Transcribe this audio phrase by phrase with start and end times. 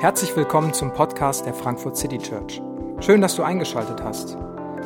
[0.00, 2.62] Herzlich willkommen zum Podcast der Frankfurt City Church.
[3.00, 4.36] Schön, dass du eingeschaltet hast.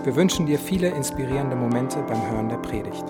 [0.03, 3.05] Wir wünschen dir viele inspirierende Momente beim Hören der Predigt.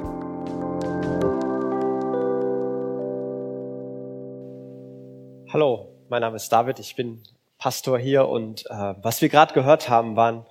[5.53, 7.23] Hallo, mein Name ist David, ich bin
[7.59, 10.47] Pastor hier und äh, was wir gerade gehört haben, waren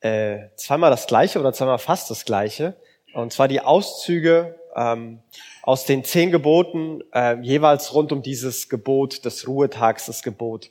[0.00, 2.76] äh, zweimal das gleiche oder zweimal fast das gleiche.
[3.14, 5.20] Und zwar die Auszüge ähm,
[5.62, 10.70] aus den zehn Geboten äh, jeweils rund um dieses Gebot des Ruhetags, das Gebot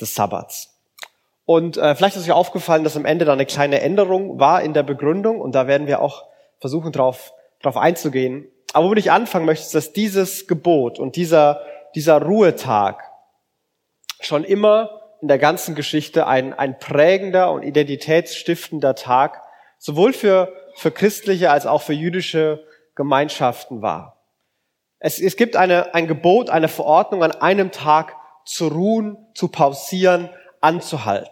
[0.00, 0.70] des Sabbats.
[1.44, 4.74] Und äh, vielleicht ist euch aufgefallen, dass am Ende da eine kleine Änderung war in
[4.74, 6.24] der Begründung und da werden wir auch
[6.58, 8.46] versuchen, darauf drauf einzugehen.
[8.72, 11.60] Aber wo ich anfangen möchte, ist, dass dieses Gebot und dieser,
[11.94, 13.02] dieser Ruhetag
[14.20, 19.42] schon immer in der ganzen Geschichte ein, ein prägender und identitätsstiftender Tag,
[19.78, 24.18] sowohl für, für christliche als auch für jüdische Gemeinschaften war.
[24.98, 30.30] Es, es gibt eine, ein Gebot, eine Verordnung, an einem Tag zu ruhen, zu pausieren,
[30.60, 31.30] anzuhalten.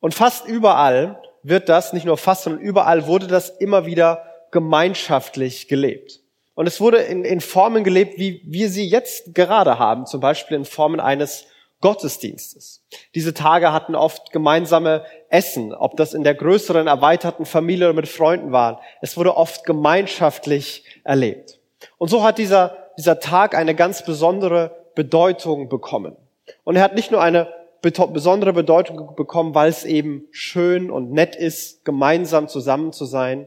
[0.00, 5.68] Und fast überall wird das, nicht nur fast, sondern überall wurde das immer wieder gemeinschaftlich
[5.68, 6.20] gelebt.
[6.54, 10.56] Und es wurde in, in Formen gelebt, wie wir sie jetzt gerade haben, zum Beispiel
[10.56, 11.46] in Formen eines
[11.84, 12.82] Gottesdienstes.
[13.14, 18.08] Diese Tage hatten oft gemeinsame Essen, ob das in der größeren, erweiterten Familie oder mit
[18.08, 18.78] Freunden waren.
[19.02, 21.60] Es wurde oft gemeinschaftlich erlebt.
[21.98, 26.16] Und so hat dieser, dieser Tag eine ganz besondere Bedeutung bekommen.
[26.64, 31.36] Und er hat nicht nur eine besondere Bedeutung bekommen, weil es eben schön und nett
[31.36, 33.46] ist, gemeinsam zusammen zu sein,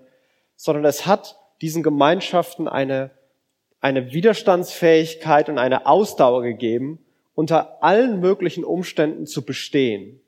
[0.56, 3.10] sondern es hat diesen Gemeinschaften eine,
[3.82, 7.04] eine Widerstandsfähigkeit und eine Ausdauer gegeben,
[7.38, 10.20] unter allen möglichen Umständen zu bestehen.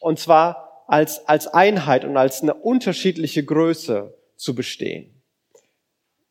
[0.00, 5.10] Und zwar als, als Einheit und als eine unterschiedliche Größe zu bestehen.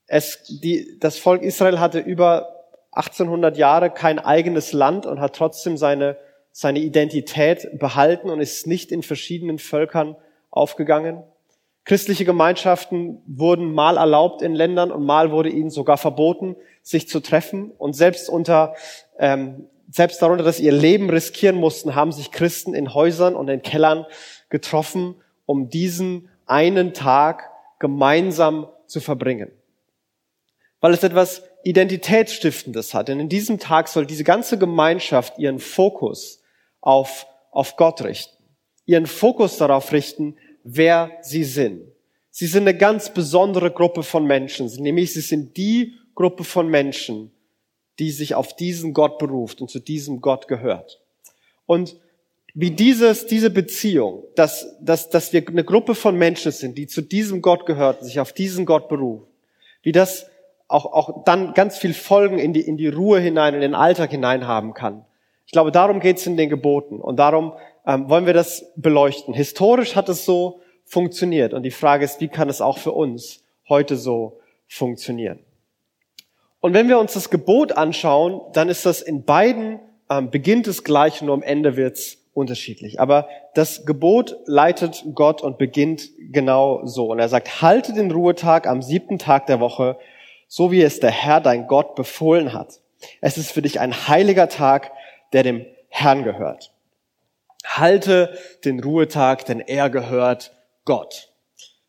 [0.08, 5.78] Es, die, das Volk Israel hatte über 1800 Jahre kein eigenes Land und hat trotzdem
[5.78, 6.18] seine,
[6.52, 10.16] seine Identität behalten und ist nicht in verschiedenen Völkern
[10.50, 11.22] aufgegangen.
[11.86, 17.20] Christliche Gemeinschaften wurden mal erlaubt in Ländern und mal wurde ihnen sogar verboten, sich zu
[17.20, 17.70] treffen.
[17.78, 18.74] Und selbst unter
[19.20, 23.48] ähm, selbst darunter, dass sie ihr Leben riskieren mussten, haben sich Christen in Häusern und
[23.48, 24.08] in Kellern
[24.50, 29.52] getroffen, um diesen einen Tag gemeinsam zu verbringen.
[30.80, 33.08] Weil es etwas Identitätsstiftendes hat.
[33.08, 36.42] Denn in diesem Tag soll diese ganze Gemeinschaft ihren Fokus
[36.82, 38.44] auf, auf Gott richten.
[38.86, 41.84] Ihren Fokus darauf richten, wer sie sind.
[42.32, 44.66] Sie sind eine ganz besondere Gruppe von Menschen.
[44.82, 47.32] Nämlich sie sind die Gruppe von Menschen,
[48.00, 51.02] die sich auf diesen Gott beruft und zu diesem Gott gehört.
[51.66, 51.98] Und
[52.54, 57.02] wie dieses, diese Beziehung, dass, dass, dass wir eine Gruppe von Menschen sind, die zu
[57.02, 59.28] diesem Gott gehört, sich auf diesen Gott beruft,
[59.82, 60.28] wie das
[60.68, 64.12] auch, auch dann ganz viel Folgen in die, in die Ruhe hinein, in den Alltag
[64.12, 65.06] hinein haben kann.
[65.46, 67.54] Ich glaube, darum geht es in den Geboten und darum
[67.86, 69.34] ähm, wollen wir das beleuchten.
[69.34, 73.44] Historisch hat es so funktioniert und die Frage ist, wie kann es auch für uns
[73.68, 75.40] heute so funktionieren?
[76.64, 80.86] Und wenn wir uns das Gebot anschauen, dann ist das in beiden ähm, beginnt es
[80.86, 83.02] gleich, nur am Ende wird's unterschiedlich.
[83.02, 87.08] Aber das Gebot leitet Gott und beginnt genau so.
[87.08, 89.98] Und er sagt, halte den Ruhetag am siebten Tag der Woche,
[90.48, 92.80] so wie es der Herr, dein Gott, befohlen hat.
[93.20, 94.94] Es ist für dich ein heiliger Tag,
[95.34, 96.72] der dem Herrn gehört.
[97.66, 101.33] Halte den Ruhetag, denn er gehört Gott.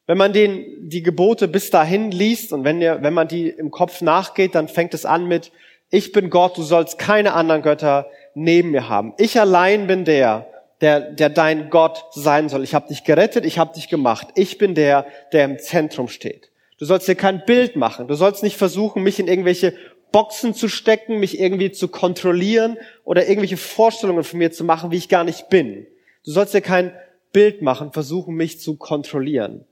[0.07, 3.71] Wenn man den, die Gebote bis dahin liest und wenn, ihr, wenn man die im
[3.71, 5.51] Kopf nachgeht, dann fängt es an mit,
[5.91, 9.15] ich bin Gott, du sollst keine anderen Götter neben mir haben.
[9.17, 10.47] Ich allein bin der,
[10.81, 12.65] der, der dein Gott sein soll.
[12.65, 14.29] Ich habe dich gerettet, ich habe dich gemacht.
[14.35, 16.51] Ich bin der, der im Zentrum steht.
[16.79, 18.09] Du sollst dir kein Bild machen.
[18.09, 19.75] Du sollst nicht versuchen, mich in irgendwelche
[20.13, 24.97] Boxen zu stecken, mich irgendwie zu kontrollieren oder irgendwelche Vorstellungen von mir zu machen, wie
[24.97, 25.87] ich gar nicht bin.
[26.25, 26.93] Du sollst dir kein
[27.33, 29.65] Bild machen, versuchen, mich zu kontrollieren.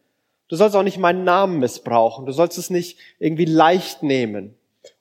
[0.53, 2.27] Du sollst auch nicht meinen Namen missbrauchen.
[2.27, 4.55] Du sollst es nicht irgendwie leicht nehmen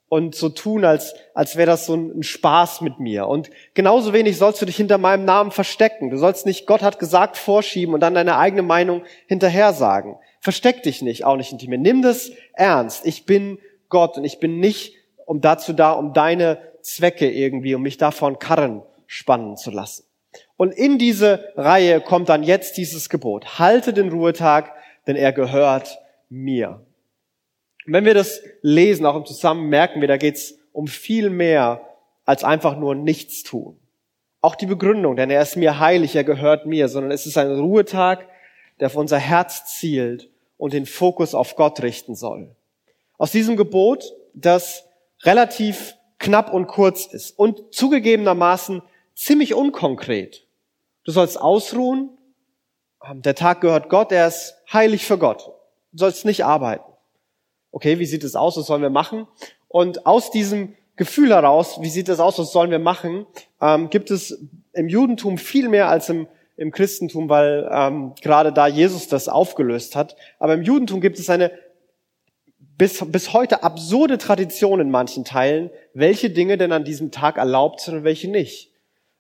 [0.08, 3.28] und so tun, als, als wäre das so ein Spaß mit mir.
[3.28, 6.10] Und genauso wenig sollst du dich hinter meinem Namen verstecken.
[6.10, 10.16] Du sollst nicht Gott hat gesagt vorschieben und dann deine eigene Meinung hinterher sagen.
[10.40, 11.78] Versteck dich nicht, auch nicht hinter mir.
[11.78, 13.06] Nimm das ernst.
[13.06, 13.60] Ich bin
[13.90, 14.96] Gott und ich bin nicht
[15.26, 20.06] um dazu da, um deine Zwecke irgendwie, um mich davon Karren spannen zu lassen.
[20.56, 23.60] Und in diese Reihe kommt dann jetzt dieses Gebot.
[23.60, 24.76] Halte den Ruhetag
[25.08, 26.00] denn er gehört
[26.30, 26.86] mir.
[27.86, 31.30] Und wenn wir das lesen, auch im Zusammen, merken wir, da geht es um viel
[31.30, 31.82] mehr
[32.26, 33.80] als einfach nur nichts tun.
[34.40, 37.52] Auch die Begründung, denn er ist mir heilig, er gehört mir, sondern es ist ein
[37.52, 38.28] Ruhetag,
[38.80, 42.56] der auf unser Herz zielt und den Fokus auf Gott richten soll.
[43.18, 44.86] Aus diesem Gebot, das
[45.24, 48.82] relativ knapp und kurz ist und zugegebenermaßen
[49.16, 50.48] ziemlich unkonkret.
[51.04, 52.10] Du sollst ausruhen,
[53.14, 55.52] der Tag gehört Gott, er ist heilig für Gott.
[55.92, 56.84] Du sollst nicht arbeiten.
[57.72, 59.28] Okay, wie sieht es aus, was sollen wir machen?
[59.68, 63.26] Und aus diesem Gefühl heraus, wie sieht es aus, was sollen wir machen,
[63.62, 64.44] ähm, gibt es
[64.74, 66.28] im Judentum viel mehr als im,
[66.58, 70.16] im Christentum, weil ähm, gerade da Jesus das aufgelöst hat.
[70.38, 71.52] Aber im Judentum gibt es eine
[72.78, 77.80] bis, bis heute absurde Tradition in manchen Teilen, welche Dinge denn an diesem Tag erlaubt
[77.80, 78.72] sind und welche nicht.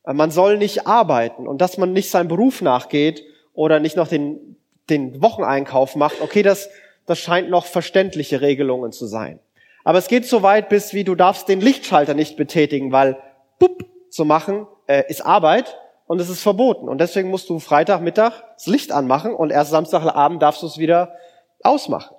[0.03, 3.23] Äh, man soll nicht arbeiten und dass man nicht seinem Beruf nachgeht
[3.61, 4.55] oder nicht noch den,
[4.89, 6.67] den Wocheneinkauf macht, okay, das,
[7.05, 9.37] das scheint noch verständliche Regelungen zu sein.
[9.83, 13.19] Aber es geht so weit bis wie du darfst den Lichtschalter nicht betätigen, weil
[13.59, 15.77] bup zu machen äh, ist Arbeit
[16.07, 16.89] und es ist verboten.
[16.89, 21.13] Und deswegen musst du Freitagmittag das Licht anmachen und erst Samstagabend darfst du es wieder
[21.61, 22.15] ausmachen.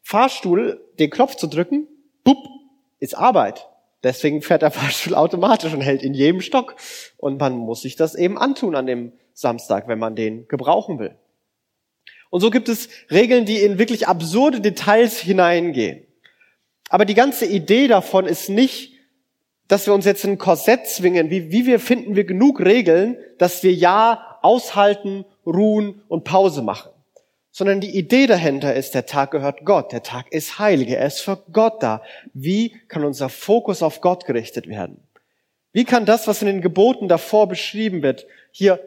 [0.00, 1.88] Fahrstuhl, den Knopf zu drücken,
[2.22, 2.38] bup,
[3.00, 3.68] ist Arbeit.
[4.04, 6.76] Deswegen fährt der Fahrstuhl automatisch und hält in jedem Stock.
[7.16, 11.14] Und man muss sich das eben antun an dem Samstag, wenn man den gebrauchen will.
[12.30, 16.06] Und so gibt es Regeln, die in wirklich absurde Details hineingehen.
[16.88, 18.92] Aber die ganze Idee davon ist nicht,
[19.68, 23.16] dass wir uns jetzt in ein Korsett zwingen, wie, wie wir finden wir genug Regeln,
[23.38, 26.90] dass wir ja aushalten, ruhen und Pause machen.
[27.50, 31.20] Sondern die Idee dahinter ist, der Tag gehört Gott, der Tag ist heilig, er ist
[31.20, 32.02] für Gott da.
[32.32, 35.00] Wie kann unser Fokus auf Gott gerichtet werden?
[35.72, 38.80] Wie kann das, was in den Geboten davor beschrieben wird, hier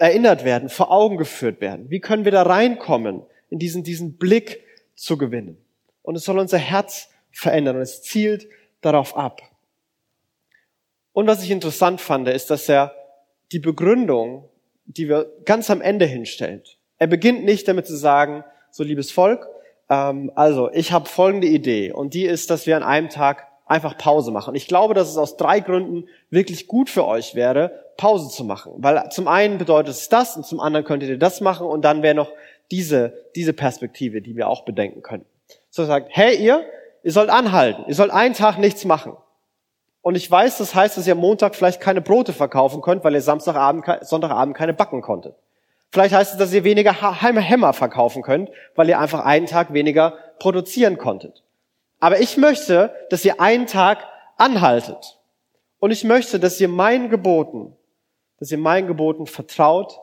[0.00, 1.90] erinnert werden, vor Augen geführt werden?
[1.90, 4.64] Wie können wir da reinkommen, in diesen, diesen Blick
[4.94, 5.58] zu gewinnen?
[6.02, 8.48] Und es soll unser Herz verändern und es zielt
[8.80, 9.42] darauf ab.
[11.12, 12.94] Und was ich interessant fand, ist, dass er
[13.52, 14.48] die Begründung,
[14.86, 19.46] die wir ganz am Ende hinstellt, er beginnt nicht damit zu sagen, so liebes Volk,
[19.90, 23.96] ähm, also ich habe folgende Idee und die ist, dass wir an einem Tag einfach
[23.96, 24.56] Pause machen.
[24.56, 28.72] Ich glaube, dass es aus drei Gründen wirklich gut für euch wäre, Pause zu machen.
[28.78, 32.02] Weil zum einen bedeutet es das und zum anderen könntet ihr das machen und dann
[32.02, 32.32] wäre noch
[32.72, 35.24] diese, diese Perspektive, die wir auch bedenken können.
[35.70, 36.64] So sagt, hey ihr,
[37.04, 39.16] ihr sollt anhalten, ihr sollt einen Tag nichts machen.
[40.02, 43.22] Und ich weiß, das heißt, dass ihr Montag vielleicht keine Brote verkaufen könnt, weil ihr
[43.22, 45.36] Samstagabend, Sonntagabend keine backen konntet.
[45.92, 50.14] Vielleicht heißt es, dass ihr weniger Hämmer verkaufen könnt, weil ihr einfach einen Tag weniger
[50.38, 51.42] produzieren konntet.
[52.00, 54.06] Aber ich möchte, dass ihr einen Tag
[54.36, 55.18] anhaltet.
[55.78, 57.76] Und ich möchte, dass ihr meinen Geboten,
[58.38, 60.00] dass ihr meinen Geboten vertraut,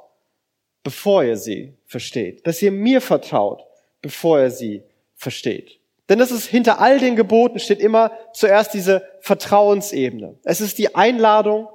[0.84, 2.46] bevor ihr sie versteht.
[2.46, 3.66] Dass ihr mir vertraut,
[4.02, 4.84] bevor ihr sie
[5.16, 5.80] versteht.
[6.08, 10.38] Denn es ist hinter all den Geboten steht immer zuerst diese Vertrauensebene.
[10.44, 11.68] Es ist die Einladung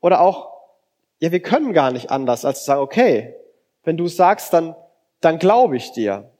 [0.00, 0.52] oder auch,
[1.20, 3.36] ja, wir können gar nicht anders, als zu sagen, okay,
[3.84, 4.76] wenn du es sagst, dann,
[5.20, 6.30] dann glaube ich dir.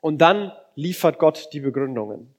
[0.00, 2.32] Und dann liefert Gott die Begründungen.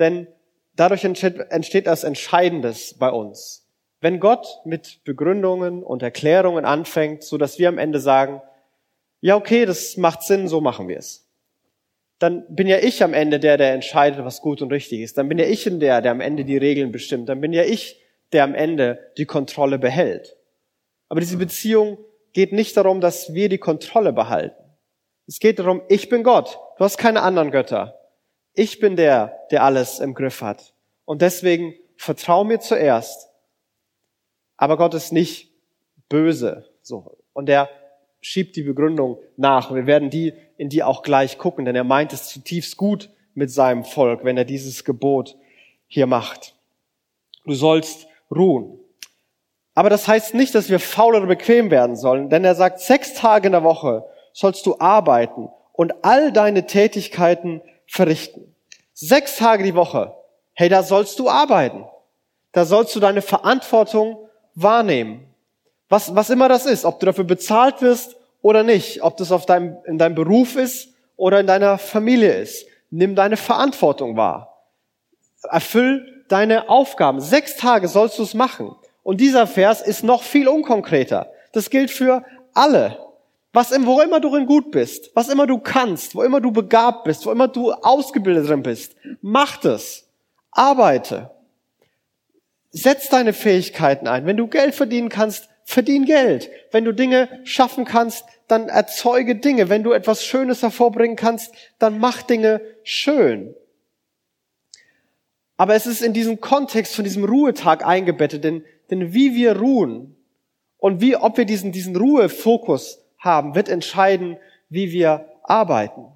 [0.00, 0.26] Denn
[0.74, 3.68] dadurch entsteht, das Entscheidendes bei uns.
[4.00, 8.42] Wenn Gott mit Begründungen und Erklärungen anfängt, so dass wir am Ende sagen,
[9.20, 11.24] ja, okay, das macht Sinn, so machen wir es
[12.24, 15.18] dann bin ja ich am Ende der, der entscheidet, was gut und richtig ist.
[15.18, 17.28] Dann bin ja ich der, der am Ende die Regeln bestimmt.
[17.28, 18.00] Dann bin ja ich,
[18.32, 20.36] der am Ende die Kontrolle behält.
[21.10, 21.98] Aber diese Beziehung
[22.32, 24.63] geht nicht darum, dass wir die Kontrolle behalten.
[25.26, 26.58] Es geht darum, ich bin Gott.
[26.76, 27.98] Du hast keine anderen Götter.
[28.52, 30.74] Ich bin der, der alles im Griff hat.
[31.04, 33.30] Und deswegen vertrau mir zuerst.
[34.56, 35.50] Aber Gott ist nicht
[36.08, 36.68] böse.
[36.82, 37.18] So.
[37.32, 37.68] Und er
[38.20, 39.74] schiebt die Begründung nach.
[39.74, 43.50] Wir werden die in die auch gleich gucken, denn er meint es zutiefst gut mit
[43.50, 45.36] seinem Volk, wenn er dieses Gebot
[45.88, 46.54] hier macht.
[47.44, 48.78] Du sollst ruhen.
[49.74, 53.14] Aber das heißt nicht, dass wir faul oder bequem werden sollen, denn er sagt, sechs
[53.14, 54.04] Tage in der Woche
[54.34, 58.54] sollst du arbeiten und all deine Tätigkeiten verrichten.
[58.92, 60.14] Sechs Tage die Woche.
[60.52, 61.86] Hey, da sollst du arbeiten.
[62.52, 64.18] Da sollst du deine Verantwortung
[64.54, 65.26] wahrnehmen.
[65.88, 69.46] Was, was immer das ist, ob du dafür bezahlt wirst oder nicht, ob das auf
[69.46, 72.66] deinem, in deinem Beruf ist oder in deiner Familie ist.
[72.90, 74.64] Nimm deine Verantwortung wahr.
[75.42, 77.20] Erfüll deine Aufgaben.
[77.20, 78.74] Sechs Tage sollst du es machen.
[79.02, 81.30] Und dieser Vers ist noch viel unkonkreter.
[81.52, 82.24] Das gilt für
[82.54, 83.03] alle.
[83.54, 87.04] Was, wo immer du drin gut bist, was immer du kannst, wo immer du begabt
[87.04, 90.08] bist, wo immer du ausgebildet drin bist, mach das.
[90.50, 91.30] Arbeite.
[92.72, 94.26] Setz deine Fähigkeiten ein.
[94.26, 96.50] Wenn du Geld verdienen kannst, verdien Geld.
[96.72, 99.68] Wenn du Dinge schaffen kannst, dann erzeuge Dinge.
[99.68, 103.54] Wenn du etwas Schönes hervorbringen kannst, dann mach Dinge schön.
[105.56, 110.16] Aber es ist in diesem Kontext von diesem Ruhetag eingebettet, denn, denn wie wir ruhen
[110.78, 114.36] und wie, ob wir diesen, diesen Ruhefokus haben, wird entscheiden,
[114.68, 116.06] wie wir arbeiten.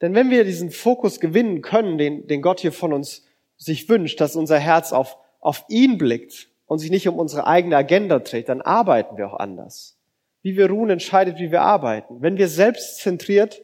[0.00, 3.26] Denn wenn wir diesen Fokus gewinnen können, den, den Gott hier von uns
[3.56, 7.76] sich wünscht, dass unser Herz auf, auf ihn blickt und sich nicht um unsere eigene
[7.76, 9.98] Agenda dreht, dann arbeiten wir auch anders.
[10.42, 12.20] Wie wir ruhen, entscheidet, wie wir arbeiten.
[12.20, 13.62] Wenn wir selbstzentriert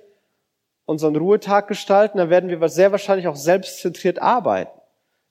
[0.85, 4.79] unseren Ruhetag gestalten, dann werden wir sehr wahrscheinlich auch selbstzentriert arbeiten.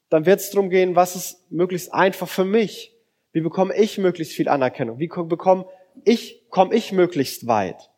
[0.09, 2.93] Dann wird es darum gehen, was ist möglichst einfach für mich?
[3.31, 4.99] Wie bekomme ich möglichst viel Anerkennung?
[4.99, 5.65] Wie bekomme
[6.03, 7.89] ich, komme ich möglichst weit?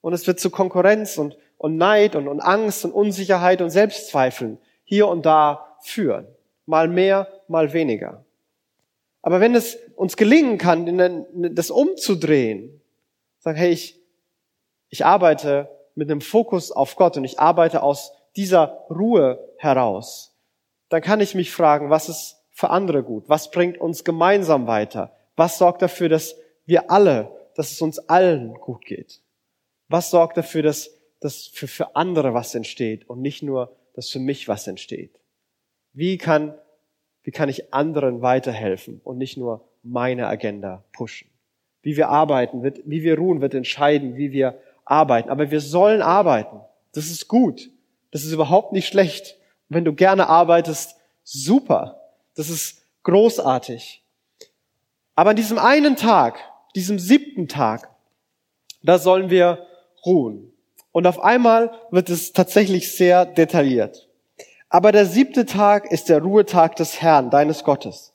[0.00, 4.58] Und es wird zu Konkurrenz und, und Neid und, und Angst und Unsicherheit und Selbstzweifeln
[4.84, 6.26] hier und da führen.
[6.66, 8.24] Mal mehr, mal weniger.
[9.22, 11.24] Aber wenn es uns gelingen kann,
[11.54, 12.82] das umzudrehen,
[13.38, 13.98] sagen, hey, ich,
[14.90, 20.34] ich arbeite mit einem Fokus auf Gott und ich arbeite aus dieser Ruhe heraus,
[20.90, 23.24] dann kann ich mich fragen, was ist für andere gut?
[23.28, 25.12] Was bringt uns gemeinsam weiter?
[25.36, 29.20] Was sorgt dafür, dass wir alle, dass es uns allen gut geht?
[29.88, 30.90] Was sorgt dafür, dass,
[31.20, 35.20] dass für, für andere was entsteht und nicht nur, dass für mich was entsteht?
[35.92, 36.54] Wie kann,
[37.22, 41.28] wie kann ich anderen weiterhelfen und nicht nur meine Agenda pushen?
[41.82, 45.28] Wie wir arbeiten, wird, wie wir ruhen, wird entscheiden, wie wir arbeiten.
[45.28, 46.60] Aber wir sollen arbeiten.
[46.92, 47.70] Das ist gut.
[48.10, 49.38] Das ist überhaupt nicht schlecht.
[49.68, 52.00] wenn du gerne arbeitest, super.
[52.34, 54.04] Das ist großartig.
[55.14, 56.38] Aber an diesem einen Tag,
[56.74, 57.90] diesem siebten Tag,
[58.82, 59.66] da sollen wir
[60.04, 60.52] ruhen.
[60.92, 64.08] Und auf einmal wird es tatsächlich sehr detailliert.
[64.68, 68.12] Aber der siebte Tag ist der Ruhetag des Herrn, deines Gottes.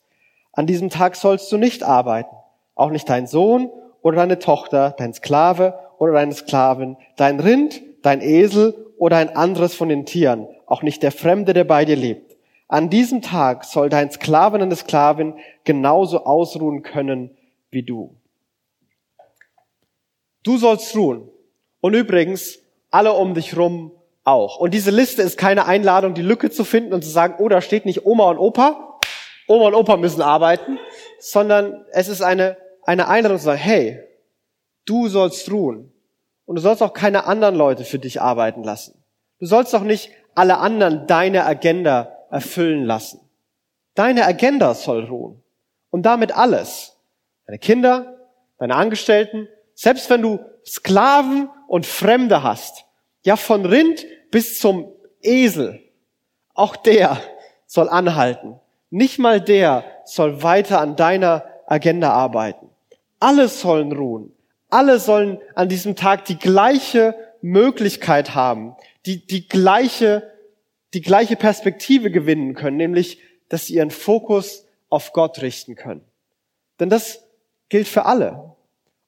[0.52, 2.34] An diesem Tag sollst du nicht arbeiten,
[2.74, 3.70] auch nicht dein Sohn
[4.02, 9.74] oder deine Tochter, dein Sklave oder deine Sklavin, dein Rind, dein Esel oder ein anderes
[9.74, 12.36] von den Tieren, auch nicht der Fremde, der bei dir lebt.
[12.68, 17.30] An diesem Tag soll dein Sklaven und Sklavin genauso ausruhen können
[17.70, 18.14] wie du.
[20.42, 21.28] Du sollst ruhen.
[21.80, 22.58] Und übrigens,
[22.90, 23.92] alle um dich rum
[24.24, 24.58] auch.
[24.58, 27.60] Und diese Liste ist keine Einladung, die Lücke zu finden und zu sagen, oh, da
[27.60, 28.98] steht nicht Oma und Opa.
[29.46, 30.78] Oma und Opa müssen arbeiten,
[31.18, 34.00] sondern es ist eine, eine Einladung zu sagen, hey,
[34.84, 35.92] du sollst ruhen.
[36.46, 39.02] Und du sollst auch keine anderen Leute für dich arbeiten lassen.
[39.38, 43.20] Du sollst auch nicht alle anderen deine Agenda erfüllen lassen.
[43.94, 45.42] Deine Agenda soll ruhen.
[45.90, 46.96] Und damit alles.
[47.46, 48.16] Deine Kinder,
[48.58, 49.48] deine Angestellten,
[49.80, 52.84] selbst wenn du Sklaven und Fremde hast,
[53.24, 55.82] ja von Rind bis zum Esel,
[56.52, 57.18] auch der
[57.64, 58.60] soll anhalten.
[58.90, 62.68] Nicht mal der soll weiter an deiner Agenda arbeiten.
[63.20, 64.36] Alle sollen ruhen.
[64.68, 70.30] Alle sollen an diesem Tag die gleiche Möglichkeit haben, die, die gleiche,
[70.92, 76.04] die gleiche Perspektive gewinnen können, nämlich, dass sie ihren Fokus auf Gott richten können.
[76.80, 77.24] Denn das
[77.70, 78.56] gilt für alle.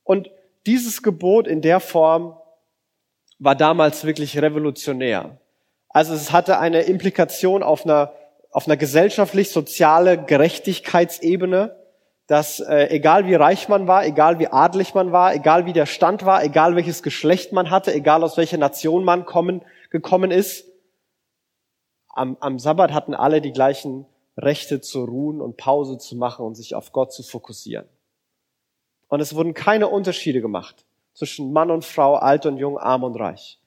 [0.02, 0.30] Und
[0.66, 2.36] dieses Gebot in der Form
[3.38, 5.38] war damals wirklich revolutionär.
[5.88, 8.12] Also es hatte eine Implikation auf einer,
[8.50, 11.76] auf einer gesellschaftlich-soziale Gerechtigkeitsebene,
[12.26, 15.86] dass äh, egal wie reich man war, egal wie adlig man war, egal wie der
[15.86, 20.64] Stand war, egal welches Geschlecht man hatte, egal aus welcher Nation man kommen, gekommen ist,
[22.08, 26.54] am, am Sabbat hatten alle die gleichen Rechte zu ruhen und Pause zu machen und
[26.54, 27.86] sich auf Gott zu fokussieren.
[29.12, 33.14] Und es wurden keine Unterschiede gemacht zwischen Mann und Frau, alt und jung, arm und
[33.14, 33.58] reich,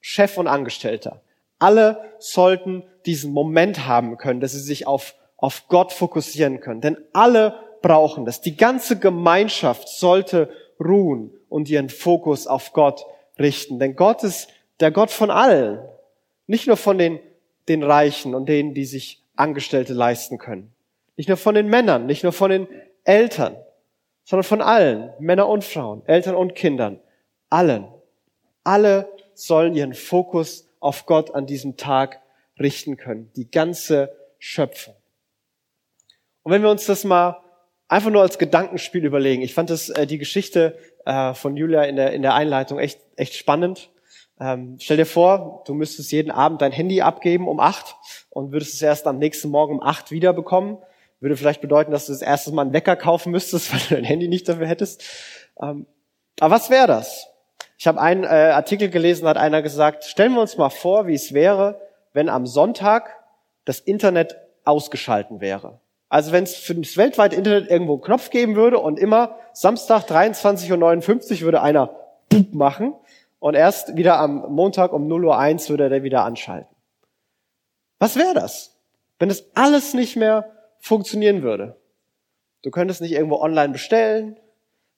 [0.00, 1.22] Chef und Angestellter.
[1.58, 6.80] Alle sollten diesen Moment haben können, dass sie sich auf, auf Gott fokussieren können.
[6.80, 8.42] Denn alle brauchen das.
[8.42, 13.04] Die ganze Gemeinschaft sollte ruhen und ihren Fokus auf Gott
[13.40, 13.80] richten.
[13.80, 15.80] Denn Gott ist der Gott von allen.
[16.46, 17.18] Nicht nur von den,
[17.66, 20.72] den Reichen und denen, die sich Angestellte leisten können.
[21.16, 22.68] Nicht nur von den Männern, nicht nur von den
[23.02, 23.56] Eltern,
[24.24, 27.00] sondern von allen, Männer und Frauen, Eltern und Kindern,
[27.50, 27.88] allen.
[28.64, 32.20] Alle sollen ihren Fokus auf Gott an diesem Tag
[32.58, 34.94] richten können, die ganze Schöpfung.
[36.42, 37.40] Und wenn wir uns das mal
[37.88, 41.96] einfach nur als Gedankenspiel überlegen, ich fand das äh, die Geschichte äh, von Julia in
[41.96, 43.90] der in der Einleitung echt echt spannend.
[44.40, 47.94] Ähm, stell dir vor, du müsstest jeden Abend dein Handy abgeben um acht
[48.30, 50.78] und würdest es erst am nächsten Morgen um acht wiederbekommen.
[51.22, 54.04] Würde vielleicht bedeuten, dass du das erste Mal einen Wecker kaufen müsstest, weil du dein
[54.04, 55.04] Handy nicht dafür hättest.
[55.60, 55.86] Ähm,
[56.40, 57.28] aber was wäre das?
[57.78, 61.14] Ich habe einen äh, Artikel gelesen, hat einer gesagt, stellen wir uns mal vor, wie
[61.14, 61.80] es wäre,
[62.12, 63.16] wenn am Sonntag
[63.64, 65.78] das Internet ausgeschalten wäre.
[66.08, 70.04] Also wenn es für das weltweite Internet irgendwo einen Knopf geben würde und immer Samstag
[70.04, 71.94] 23.59 Uhr würde einer
[72.28, 72.94] Boop machen
[73.38, 76.68] und erst wieder am Montag um 0.01 Uhr würde er der wieder anschalten.
[78.00, 78.76] Was wäre das?
[79.18, 80.50] Wenn das alles nicht mehr
[80.82, 81.76] funktionieren würde.
[82.62, 84.36] Du könntest nicht irgendwo online bestellen,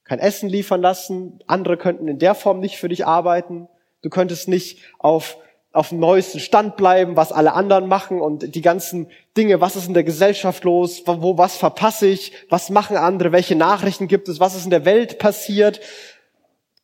[0.03, 3.69] kein Essen liefern lassen, andere könnten in der Form nicht für dich arbeiten,
[4.03, 5.37] du könntest nicht auf
[5.73, 9.89] auf dem neuesten Stand bleiben, was alle anderen machen und die ganzen Dinge, was ist
[9.89, 14.39] in der Gesellschaft los, wo was verpasse ich, was machen andere, welche Nachrichten gibt es,
[14.39, 15.81] was ist in der Welt passiert,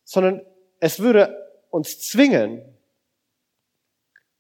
[0.03, 0.43] sondern
[0.81, 2.63] es würde uns zwingen,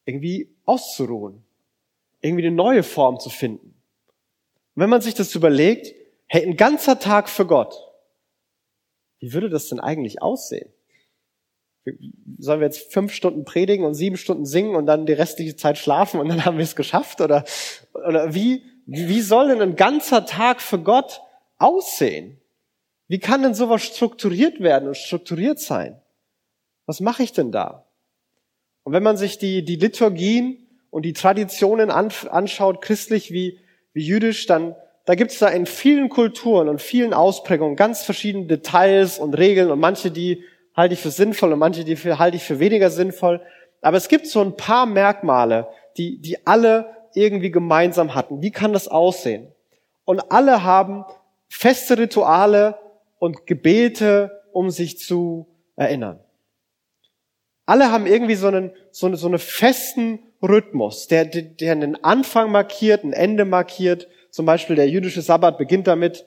[0.04, 1.44] irgendwie auszuruhen,
[2.20, 3.79] irgendwie eine neue Form zu finden.
[4.74, 5.94] Wenn man sich das überlegt,
[6.26, 7.74] hey, ein ganzer Tag für Gott,
[9.18, 10.72] wie würde das denn eigentlich aussehen?
[12.38, 15.78] Sollen wir jetzt fünf Stunden predigen und sieben Stunden singen und dann die restliche Zeit
[15.78, 17.20] schlafen und dann haben wir es geschafft?
[17.20, 17.44] Oder,
[17.92, 21.20] oder wie, wie soll denn ein ganzer Tag für Gott
[21.58, 22.40] aussehen?
[23.08, 26.00] Wie kann denn sowas strukturiert werden und strukturiert sein?
[26.86, 27.86] Was mache ich denn da?
[28.84, 33.58] Und wenn man sich die, die Liturgien und die Traditionen anschaut, christlich wie,
[33.92, 34.74] wie jüdisch, dann
[35.06, 39.70] da gibt es da in vielen Kulturen und vielen Ausprägungen ganz verschiedene Details und Regeln
[39.70, 40.44] und manche, die
[40.76, 43.40] halte ich für sinnvoll und manche, die halte ich für weniger sinnvoll.
[43.80, 48.40] Aber es gibt so ein paar Merkmale, die, die alle irgendwie gemeinsam hatten.
[48.40, 49.48] Wie kann das aussehen?
[50.04, 51.04] Und alle haben
[51.48, 52.78] feste Rituale
[53.18, 56.20] und Gebete, um sich zu erinnern.
[57.66, 62.50] Alle haben irgendwie so einen, so, eine, so einen festen Rhythmus, der, der einen Anfang
[62.50, 64.08] markiert, ein Ende markiert.
[64.30, 66.26] Zum Beispiel der jüdische Sabbat beginnt damit,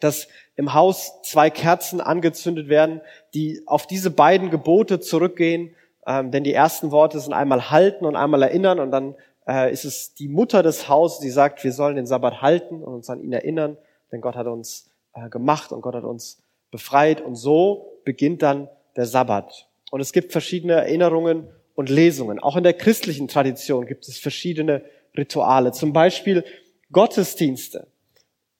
[0.00, 3.00] dass im Haus zwei Kerzen angezündet werden,
[3.34, 5.74] die auf diese beiden Gebote zurückgehen.
[6.06, 9.14] Ähm, denn die ersten Worte sind einmal halten und einmal erinnern und dann
[9.46, 12.94] äh, ist es die Mutter des Hauses, die sagt, wir sollen den Sabbat halten und
[12.94, 13.76] uns an ihn erinnern,
[14.10, 18.68] denn Gott hat uns äh, gemacht und Gott hat uns befreit und so beginnt dann
[18.96, 19.68] der Sabbat.
[19.90, 22.40] Und es gibt verschiedene Erinnerungen und Lesungen.
[22.40, 24.82] Auch in der christlichen Tradition gibt es verschiedene
[25.16, 25.70] Rituale.
[25.70, 26.44] Zum Beispiel
[26.90, 27.86] Gottesdienste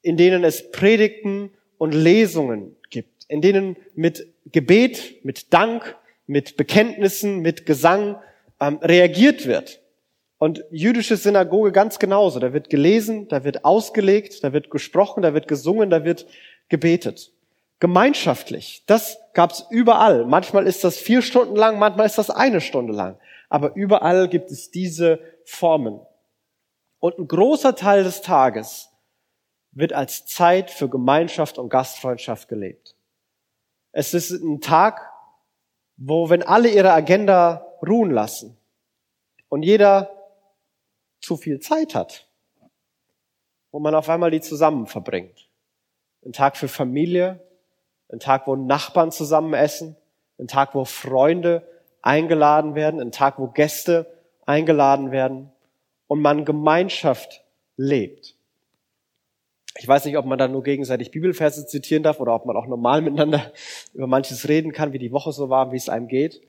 [0.02, 5.96] in denen es Predigten und Lesungen gibt, in denen mit Gebet, mit Dank,
[6.26, 8.16] mit Bekenntnissen, mit Gesang
[8.60, 9.80] ähm, reagiert wird.
[10.38, 12.38] Und jüdische Synagoge ganz genauso.
[12.38, 16.26] Da wird gelesen, da wird ausgelegt, da wird gesprochen, da wird gesungen, da wird
[16.68, 17.32] gebetet.
[17.80, 20.24] Gemeinschaftlich, das gab's überall.
[20.26, 23.18] Manchmal ist das vier Stunden lang, manchmal ist das eine Stunde lang.
[23.48, 26.00] Aber überall gibt es diese Formen.
[26.98, 28.90] Und ein großer Teil des Tages
[29.70, 32.96] wird als Zeit für Gemeinschaft und Gastfreundschaft gelebt.
[33.92, 35.12] Es ist ein Tag,
[35.96, 38.56] wo, wenn alle ihre Agenda ruhen lassen
[39.48, 40.10] und jeder
[41.20, 42.28] zu viel Zeit hat,
[43.70, 45.48] wo man auf einmal die zusammen verbringt.
[46.24, 47.40] Ein Tag für Familie,
[48.10, 49.96] ein Tag, wo Nachbarn zusammen essen,
[50.38, 51.66] ein Tag, wo Freunde
[52.02, 54.06] eingeladen werden, ein Tag, wo Gäste
[54.46, 55.50] eingeladen werden
[56.06, 57.44] und man Gemeinschaft
[57.76, 58.34] lebt.
[59.76, 62.66] Ich weiß nicht, ob man da nur gegenseitig Bibelverse zitieren darf oder ob man auch
[62.66, 63.52] normal miteinander
[63.94, 66.40] über manches reden kann, wie die Woche so war, wie es einem geht.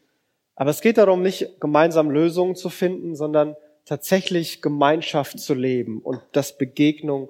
[0.56, 6.22] Aber es geht darum, nicht gemeinsam Lösungen zu finden, sondern tatsächlich Gemeinschaft zu leben und
[6.32, 7.30] dass Begegnung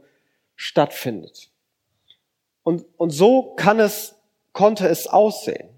[0.56, 1.50] stattfindet.
[2.64, 4.19] Und, und so kann es,
[4.60, 5.70] konnte es aussehen.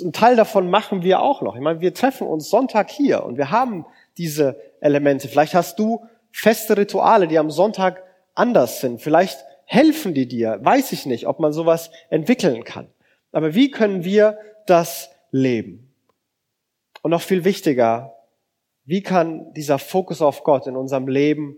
[0.00, 1.54] Ein Teil davon machen wir auch noch.
[1.54, 3.86] Ich meine, wir treffen uns Sonntag hier und wir haben
[4.18, 5.28] diese Elemente.
[5.28, 8.02] Vielleicht hast du feste Rituale, die am Sonntag
[8.34, 9.00] anders sind.
[9.00, 10.58] Vielleicht helfen die dir?
[10.60, 12.88] Weiß ich nicht, ob man sowas entwickeln kann.
[13.30, 15.94] Aber wie können wir das leben?
[17.02, 18.16] Und noch viel wichtiger,
[18.84, 21.56] wie kann dieser Fokus auf Gott in unserem Leben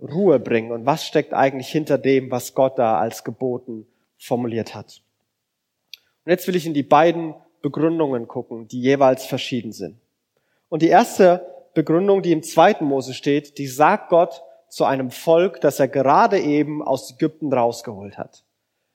[0.00, 0.70] Ruhe bringen?
[0.70, 5.01] Und was steckt eigentlich hinter dem, was Gott da als geboten formuliert hat?
[6.24, 9.96] Und jetzt will ich in die beiden Begründungen gucken, die jeweils verschieden sind.
[10.68, 15.60] Und die erste Begründung, die im zweiten Mose steht, die sagt Gott, zu einem Volk,
[15.60, 18.42] das er gerade eben aus Ägypten rausgeholt hat.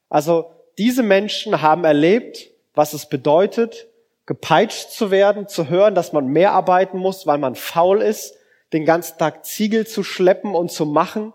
[0.10, 3.88] Also diese Menschen haben erlebt, was es bedeutet,
[4.26, 8.36] gepeitscht zu werden, zu hören, dass man mehr arbeiten muss, weil man faul ist,
[8.74, 11.32] den ganzen Tag Ziegel zu schleppen und zu machen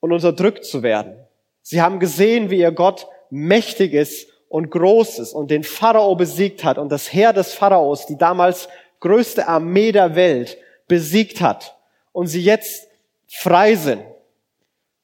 [0.00, 1.14] und unterdrückt zu werden.
[1.60, 6.62] Sie haben gesehen, wie ihr Gott mächtig ist und groß ist und den Pharao besiegt
[6.62, 8.68] hat und das Heer des Pharaos, die damals
[9.00, 11.78] größte Armee der Welt, besiegt hat
[12.12, 12.86] und sie jetzt
[13.26, 14.02] frei sind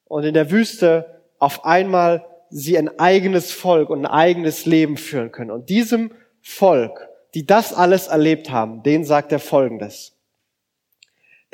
[0.04, 5.32] und in der Wüste auf einmal sie ein eigenes Volk und ein eigenes Leben führen
[5.32, 5.50] können.
[5.50, 6.10] Und diesem
[6.42, 10.14] Volk, die das alles erlebt haben, denen sagt er Folgendes.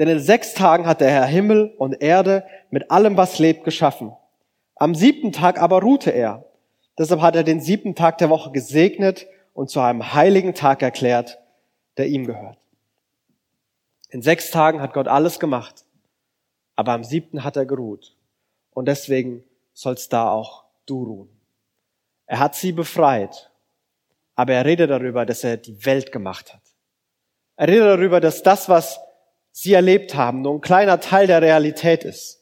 [0.00, 4.16] Denn in sechs Tagen hat der Herr Himmel und Erde mit allem, was lebt, geschaffen.
[4.74, 6.44] Am siebten Tag aber ruhte er.
[6.98, 11.38] Deshalb hat er den siebten Tag der Woche gesegnet und zu einem heiligen Tag erklärt,
[11.96, 12.58] der ihm gehört.
[14.10, 15.84] In sechs Tagen hat Gott alles gemacht.
[16.76, 18.16] Aber am siebten hat er geruht.
[18.70, 21.40] Und deswegen sollst da auch du ruhen.
[22.26, 23.50] Er hat sie befreit.
[24.36, 26.62] Aber er redet darüber, dass er die Welt gemacht hat.
[27.56, 29.00] Er redet darüber, dass das, was
[29.52, 32.40] sie erlebt haben, nur ein kleiner Teil der Realität ist.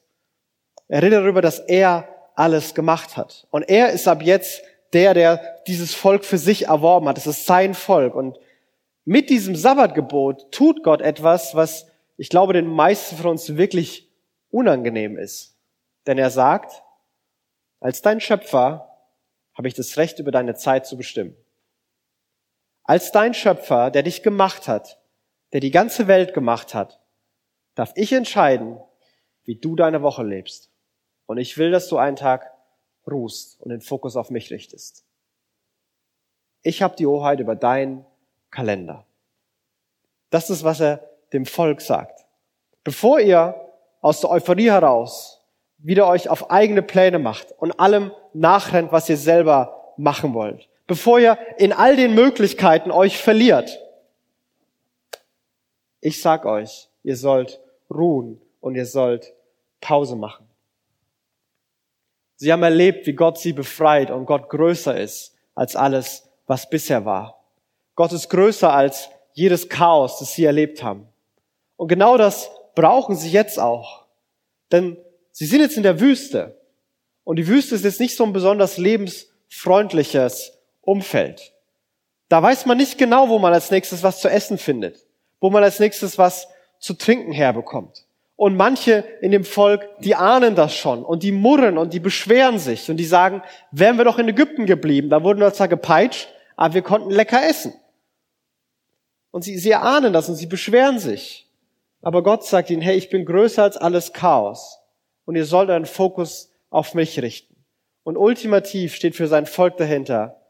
[0.88, 3.46] Er redet darüber, dass er alles gemacht hat.
[3.50, 7.18] Und er ist ab jetzt der, der dieses Volk für sich erworben hat.
[7.18, 8.14] Es ist sein Volk.
[8.14, 8.38] Und
[9.04, 14.08] mit diesem Sabbatgebot tut Gott etwas, was ich glaube, den meisten von uns wirklich
[14.50, 15.56] unangenehm ist.
[16.06, 16.82] Denn er sagt,
[17.80, 18.88] als dein Schöpfer
[19.54, 21.36] habe ich das Recht, über deine Zeit zu bestimmen.
[22.84, 25.00] Als dein Schöpfer, der dich gemacht hat,
[25.52, 27.00] der die ganze Welt gemacht hat,
[27.74, 28.80] darf ich entscheiden,
[29.44, 30.71] wie du deine Woche lebst.
[31.26, 32.50] Und ich will, dass du einen Tag
[33.06, 35.04] ruhst und den Fokus auf mich richtest.
[36.62, 38.04] Ich habe die Hoheit über deinen
[38.50, 39.06] Kalender.
[40.30, 42.24] Das ist, was er dem Volk sagt.
[42.84, 43.54] Bevor ihr
[44.00, 45.40] aus der Euphorie heraus
[45.78, 51.18] wieder euch auf eigene Pläne macht und allem nachrennt, was ihr selber machen wollt, bevor
[51.18, 53.80] ihr in all den Möglichkeiten euch verliert,
[56.00, 59.34] ich sag euch, ihr sollt ruhen und ihr sollt
[59.80, 60.48] Pause machen.
[62.42, 67.04] Sie haben erlebt, wie Gott sie befreit und Gott größer ist als alles, was bisher
[67.04, 67.40] war.
[67.94, 71.06] Gott ist größer als jedes Chaos, das sie erlebt haben.
[71.76, 74.06] Und genau das brauchen sie jetzt auch.
[74.72, 74.96] Denn
[75.30, 76.60] sie sind jetzt in der Wüste.
[77.22, 81.52] Und die Wüste ist jetzt nicht so ein besonders lebensfreundliches Umfeld.
[82.28, 85.06] Da weiß man nicht genau, wo man als nächstes was zu essen findet,
[85.38, 86.48] wo man als nächstes was
[86.80, 88.04] zu trinken herbekommt.
[88.42, 92.58] Und manche in dem Volk, die ahnen das schon und die murren und die beschweren
[92.58, 96.28] sich und die sagen, wären wir doch in Ägypten geblieben, da wurden wir zwar gepeitscht,
[96.56, 97.72] aber wir konnten lecker essen.
[99.30, 101.48] Und sie, sie ahnen das und sie beschweren sich.
[102.00, 104.80] Aber Gott sagt ihnen, hey, ich bin größer als alles Chaos
[105.24, 107.54] und ihr sollt euren Fokus auf mich richten.
[108.02, 110.40] Und ultimativ steht für sein Volk dahinter,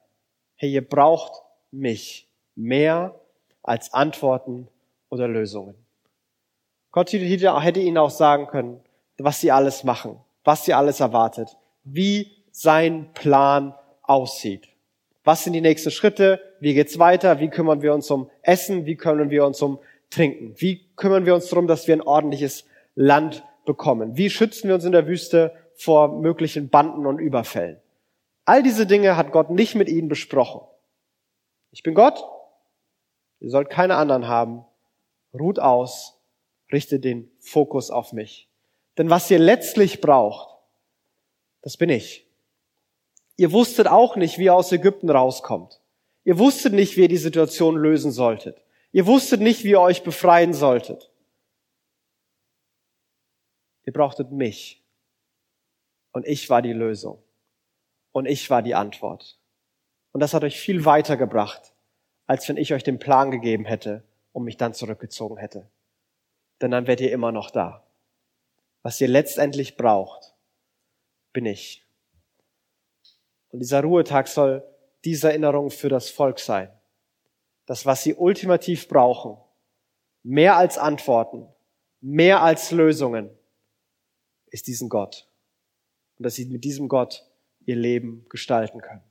[0.54, 3.20] hey, ihr braucht mich mehr
[3.62, 4.68] als Antworten
[5.10, 5.74] oder Lösungen.
[6.92, 8.80] Gott hätte ihnen auch sagen können,
[9.18, 14.68] was sie alles machen, was sie alles erwartet, wie sein Plan aussieht.
[15.24, 16.40] Was sind die nächsten Schritte?
[16.60, 17.40] Wie geht's weiter?
[17.40, 18.86] Wie kümmern wir uns um Essen?
[18.86, 19.78] Wie kümmern wir uns um
[20.10, 20.54] Trinken?
[20.58, 24.16] Wie kümmern wir uns darum, dass wir ein ordentliches Land bekommen?
[24.16, 27.80] Wie schützen wir uns in der Wüste vor möglichen Banden und Überfällen?
[28.44, 30.60] All diese Dinge hat Gott nicht mit ihnen besprochen.
[31.70, 32.22] Ich bin Gott.
[33.40, 34.64] Ihr sollt keine anderen haben.
[35.32, 36.18] Ruht aus
[36.72, 38.48] richte den Fokus auf mich.
[38.98, 40.58] Denn was ihr letztlich braucht,
[41.60, 42.26] das bin ich.
[43.36, 45.80] Ihr wusstet auch nicht, wie ihr aus Ägypten rauskommt.
[46.24, 48.62] Ihr wusstet nicht, wie ihr die Situation lösen solltet.
[48.92, 51.10] Ihr wusstet nicht, wie ihr euch befreien solltet.
[53.84, 54.82] Ihr brauchtet mich.
[56.12, 57.22] Und ich war die Lösung.
[58.12, 59.38] Und ich war die Antwort.
[60.12, 61.72] Und das hat euch viel weitergebracht,
[62.26, 65.66] als wenn ich euch den Plan gegeben hätte und mich dann zurückgezogen hätte
[66.62, 67.84] denn dann werdet ihr immer noch da.
[68.82, 70.34] Was ihr letztendlich braucht,
[71.32, 71.84] bin ich.
[73.50, 74.64] Und dieser Ruhetag soll
[75.04, 76.70] diese Erinnerung für das Volk sein.
[77.66, 79.36] Das, was sie ultimativ brauchen,
[80.22, 81.48] mehr als Antworten,
[82.00, 83.30] mehr als Lösungen,
[84.46, 85.28] ist diesen Gott.
[86.18, 87.26] Und dass sie mit diesem Gott
[87.64, 89.02] ihr Leben gestalten können.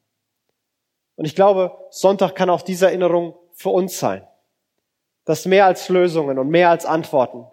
[1.16, 4.26] Und ich glaube, Sonntag kann auch diese Erinnerung für uns sein
[5.26, 7.46] das mehr als Lösungen und mehr als Antworten,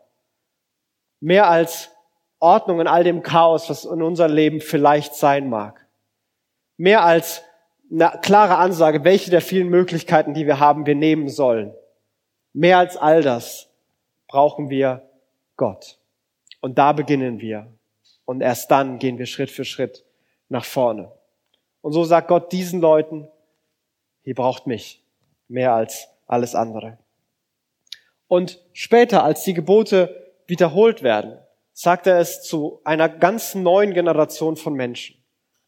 [1.20, 1.90] mehr als
[2.38, 5.86] Ordnung in all dem Chaos, was in unserem Leben vielleicht sein mag,
[6.76, 7.42] mehr als
[7.90, 11.74] eine klare Ansage, welche der vielen Möglichkeiten, die wir haben, wir nehmen sollen.
[12.52, 13.68] Mehr als all das
[14.26, 15.08] brauchen wir
[15.56, 15.98] Gott.
[16.60, 17.72] Und da beginnen wir.
[18.24, 20.04] Und erst dann gehen wir Schritt für Schritt
[20.48, 21.10] nach vorne.
[21.80, 23.28] Und so sagt Gott diesen Leuten,
[24.24, 25.02] ihr braucht mich
[25.48, 26.98] mehr als alles andere.
[28.28, 31.38] Und später, als die Gebote wiederholt werden,
[31.72, 35.16] sagt er es zu einer ganz neuen Generation von Menschen.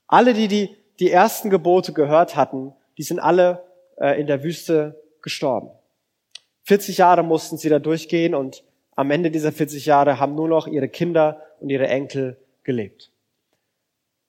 [0.06, 3.64] Alle, die die, die ersten Gebote gehört hatten, die sind alle
[3.96, 5.70] äh, in der Wüste gestorben.
[6.64, 8.62] 40 Jahre mussten sie da durchgehen und
[8.96, 13.10] am Ende dieser 40 Jahre haben nur noch ihre Kinder und ihre Enkel gelebt.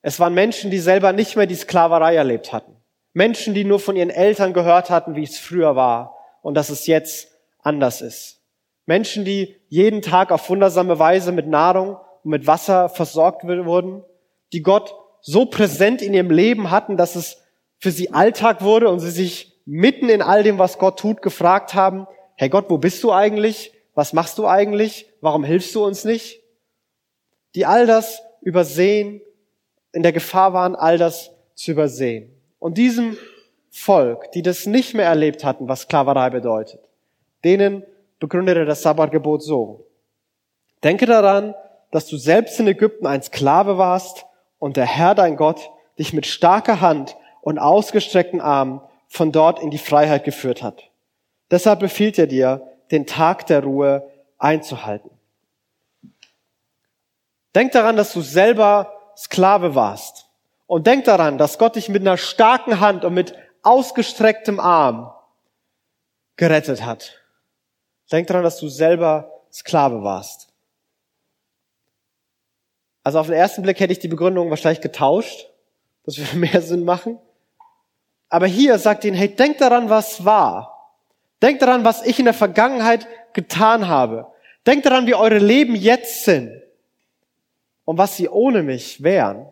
[0.02, 2.76] Es waren Menschen, die selber nicht mehr die Sklaverei erlebt hatten.
[3.14, 6.88] Menschen, die nur von ihren Eltern gehört hatten, wie es früher war und dass es
[6.88, 7.31] jetzt
[7.64, 8.42] anders ist.
[8.86, 14.04] Menschen, die jeden Tag auf wundersame Weise mit Nahrung und mit Wasser versorgt wurden,
[14.54, 17.38] die Gott so präsent in ihrem Leben hatten, dass es
[17.80, 21.74] für sie Alltag wurde und sie sich mitten in all dem, was Gott tut, gefragt
[21.74, 23.72] haben, Hey Gott, wo bist du eigentlich?
[23.94, 25.06] Was machst du eigentlich?
[25.22, 26.42] Warum hilfst du uns nicht?
[27.54, 29.22] Die all das übersehen,
[29.92, 32.34] in der Gefahr waren, all das zu übersehen.
[32.58, 33.18] Und diesem
[33.70, 36.80] Volk, die das nicht mehr erlebt hatten, was Sklaverei bedeutet,
[37.44, 37.84] Denen
[38.20, 39.88] begründet er das Sabbatgebot so.
[40.84, 41.56] Denke daran,
[41.92, 44.26] dass du selbst in Ägypten ein Sklave warst
[44.60, 49.72] und der Herr dein Gott dich mit starker Hand und ausgestreckten Armen von dort in
[49.72, 50.90] die Freiheit geführt hat.
[51.50, 55.12] Deshalb befiehlt er dir, den Tag der Ruhe einzuhalten.
[57.56, 60.28] Denk daran, dass du selber Sklave warst.
[60.68, 65.12] Und denk daran, dass Gott dich mit einer starken Hand und mit ausgestrecktem Arm
[66.38, 67.21] gerettet hat.
[68.12, 70.50] Denk daran, dass du selber Sklave warst.
[73.04, 75.48] Also auf den ersten Blick hätte ich die Begründung wahrscheinlich getauscht.
[76.06, 77.20] Das würde mehr Sinn machen.
[78.30, 80.96] Aber hier sagt ihn, hey, denk daran, was war.
[81.42, 84.28] Denk daran, was ich in der Vergangenheit getan habe.
[84.66, 86.62] Denk daran, wie eure Leben jetzt sind
[87.86, 89.48] und was sie ohne mich wären.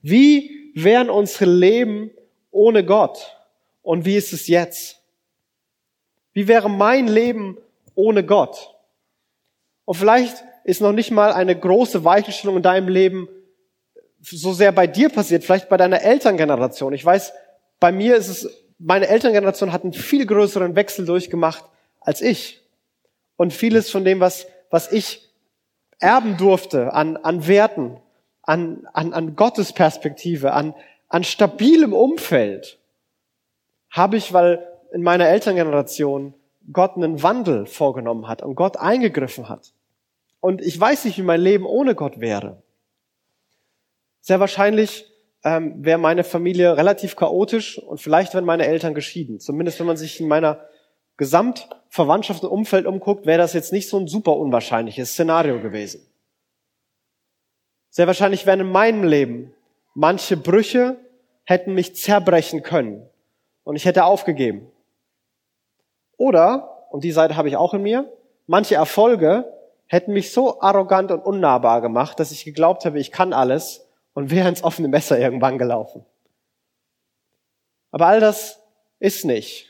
[0.00, 2.10] Wie wären unsere Leben
[2.50, 3.36] ohne Gott?
[3.82, 5.00] Und wie ist es jetzt?
[6.32, 7.58] Wie wäre mein Leben
[7.94, 8.74] ohne Gott?
[9.84, 13.28] Und vielleicht ist noch nicht mal eine große Weichenstellung in deinem Leben
[14.20, 16.94] so sehr bei dir passiert, vielleicht bei deiner Elterngeneration.
[16.94, 17.32] Ich weiß,
[17.78, 21.64] bei mir ist es, meine Elterngeneration hat einen viel größeren Wechsel durchgemacht
[22.00, 22.62] als ich.
[23.36, 25.28] Und vieles von dem, was, was ich
[25.98, 27.98] erben durfte an, an Werten,
[28.42, 30.74] an, an, an Gottes Perspektive, an,
[31.08, 32.78] an stabilem Umfeld,
[33.90, 36.34] habe ich, weil in meiner Elterngeneration
[36.72, 39.72] Gott einen Wandel vorgenommen hat und Gott eingegriffen hat.
[40.40, 42.62] Und ich weiß nicht, wie mein Leben ohne Gott wäre.
[44.20, 45.10] Sehr wahrscheinlich
[45.42, 49.40] ähm, wäre meine Familie relativ chaotisch und vielleicht wären meine Eltern geschieden.
[49.40, 50.60] Zumindest wenn man sich in meiner
[51.16, 56.06] Gesamtverwandtschaft und Umfeld umguckt, wäre das jetzt nicht so ein super unwahrscheinliches Szenario gewesen.
[57.90, 59.54] Sehr wahrscheinlich wären in meinem Leben
[59.94, 60.98] manche Brüche
[61.44, 63.08] hätten mich zerbrechen können
[63.62, 64.66] und ich hätte aufgegeben.
[66.16, 68.12] Oder, und die Seite habe ich auch in mir,
[68.46, 69.52] manche Erfolge
[69.86, 74.30] hätten mich so arrogant und unnahbar gemacht, dass ich geglaubt habe, ich kann alles und
[74.30, 76.04] wäre ins offene Messer irgendwann gelaufen.
[77.90, 78.60] Aber all das
[78.98, 79.68] ist nicht,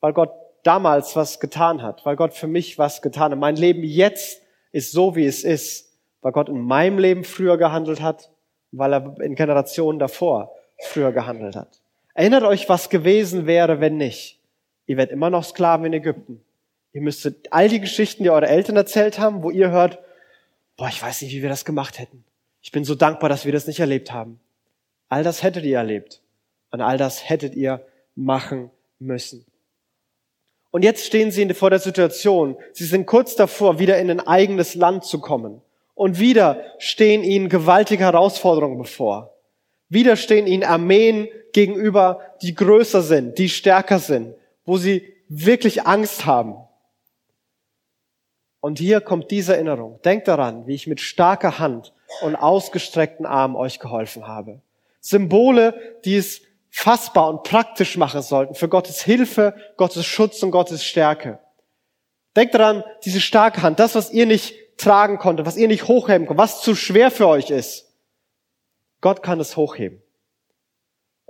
[0.00, 0.32] weil Gott
[0.62, 3.38] damals was getan hat, weil Gott für mich was getan hat.
[3.38, 8.00] Mein Leben jetzt ist so, wie es ist, weil Gott in meinem Leben früher gehandelt
[8.00, 8.30] hat,
[8.70, 11.80] weil er in Generationen davor früher gehandelt hat.
[12.14, 14.41] Erinnert euch, was gewesen wäre, wenn nicht.
[14.86, 16.42] Ihr werdet immer noch Sklaven in Ägypten.
[16.92, 19.98] Ihr müsstet all die Geschichten, die eure Eltern erzählt haben, wo ihr hört,
[20.76, 22.24] boah, ich weiß nicht, wie wir das gemacht hätten.
[22.60, 24.40] Ich bin so dankbar, dass wir das nicht erlebt haben.
[25.08, 26.20] All das hättet ihr erlebt.
[26.70, 29.44] Und all das hättet ihr machen müssen.
[30.70, 32.56] Und jetzt stehen sie vor der Situation.
[32.72, 35.60] Sie sind kurz davor, wieder in ein eigenes Land zu kommen.
[35.94, 39.34] Und wieder stehen ihnen gewaltige Herausforderungen bevor.
[39.90, 46.26] Wieder stehen ihnen Armeen gegenüber, die größer sind, die stärker sind, wo sie wirklich Angst
[46.26, 46.56] haben.
[48.60, 50.00] Und hier kommt diese Erinnerung.
[50.02, 54.60] Denkt daran, wie ich mit starker Hand und ausgestreckten Armen euch geholfen habe.
[55.00, 60.84] Symbole, die es fassbar und praktisch machen sollten für Gottes Hilfe, Gottes Schutz und Gottes
[60.84, 61.40] Stärke.
[62.36, 66.26] Denkt daran, diese starke Hand, das, was ihr nicht tragen konntet, was ihr nicht hochheben
[66.26, 67.92] konntet, was zu schwer für euch ist.
[69.00, 70.01] Gott kann es hochheben.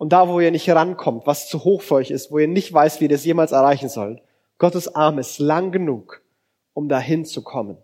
[0.03, 2.73] Und da, wo ihr nicht rankommt, was zu hoch für euch ist, wo ihr nicht
[2.73, 4.21] weiß, wie ihr das jemals erreichen sollt,
[4.59, 6.23] Gottes Arm ist lang genug,
[6.75, 7.79] um dahin zu kommen.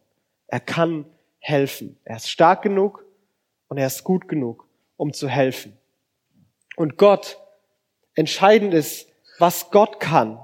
[0.49, 1.05] Er kann
[1.39, 1.97] helfen.
[2.03, 3.05] Er ist stark genug
[3.69, 5.79] und er ist gut genug, um zu helfen.
[6.75, 7.39] Und Gott,
[8.17, 9.07] entscheidend ist,
[9.39, 10.41] was Gott kann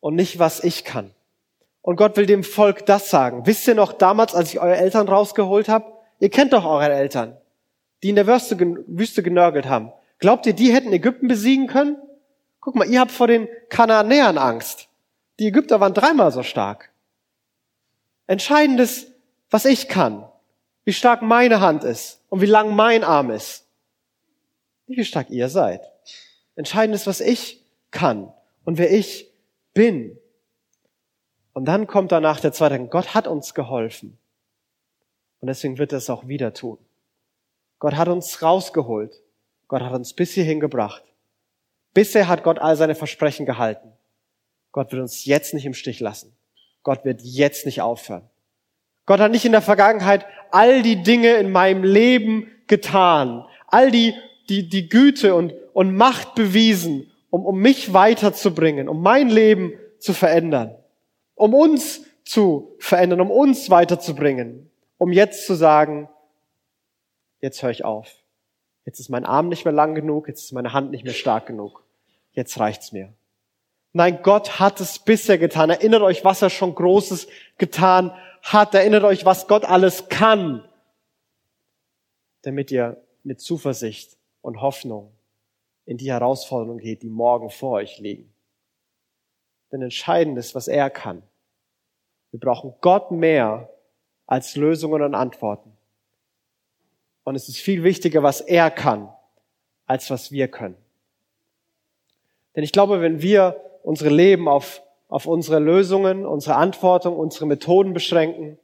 [0.00, 1.10] und nicht, was ich kann.
[1.82, 3.44] Und Gott will dem Volk das sagen.
[3.44, 5.92] Wisst ihr noch damals, als ich eure Eltern rausgeholt habe?
[6.20, 7.36] Ihr kennt doch eure Eltern,
[8.02, 9.92] die in der Wüste genörgelt haben.
[10.18, 11.96] Glaubt ihr, die hätten Ägypten besiegen können?
[12.60, 14.88] Guck mal, ihr habt vor den Kanaanäern Angst.
[15.38, 16.90] Die Ägypter waren dreimal so stark.
[18.26, 19.12] Entscheidend ist,
[19.50, 20.28] was ich kann,
[20.84, 23.64] wie stark meine Hand ist und wie lang mein Arm ist.
[24.86, 25.80] Nicht wie stark ihr seid.
[26.56, 28.32] Entscheidend ist, was ich kann
[28.64, 29.30] und wer ich
[29.72, 30.18] bin.
[31.52, 34.18] Und dann kommt danach der zweite, Gott hat uns geholfen.
[35.40, 36.78] Und deswegen wird er es auch wieder tun.
[37.78, 39.20] Gott hat uns rausgeholt.
[39.68, 41.04] Gott hat uns bis hierhin gebracht.
[41.94, 43.92] Bisher hat Gott all seine Versprechen gehalten.
[44.72, 46.34] Gott wird uns jetzt nicht im Stich lassen.
[46.82, 48.28] Gott wird jetzt nicht aufhören.
[49.06, 54.14] Gott hat nicht in der Vergangenheit all die Dinge in meinem Leben getan, all die,
[54.48, 60.12] die, die Güte und, und Macht bewiesen, um, um mich weiterzubringen, um mein Leben zu
[60.12, 60.76] verändern,
[61.34, 66.08] um uns zu verändern, um uns weiterzubringen, um jetzt zu sagen,
[67.40, 68.14] jetzt höre ich auf.
[68.88, 71.44] Jetzt ist mein Arm nicht mehr lang genug, jetzt ist meine Hand nicht mehr stark
[71.44, 71.84] genug.
[72.32, 73.12] Jetzt reicht's mir.
[73.92, 75.68] Nein, Gott hat es bisher getan.
[75.68, 78.74] Erinnert euch, was er schon Großes getan hat.
[78.74, 80.66] Erinnert euch, was Gott alles kann,
[82.40, 85.12] damit ihr mit Zuversicht und Hoffnung
[85.84, 88.32] in die Herausforderungen geht, die morgen vor euch liegen.
[89.70, 91.22] Denn entscheidend ist, was er kann.
[92.30, 93.68] Wir brauchen Gott mehr
[94.26, 95.77] als Lösungen und Antworten.
[97.28, 99.10] Und es ist viel wichtiger, was er kann,
[99.84, 100.78] als was wir können.
[102.56, 107.92] Denn ich glaube, wenn wir unsere Leben auf, auf unsere Lösungen, unsere Antworten, unsere Methoden
[107.92, 108.56] beschränken,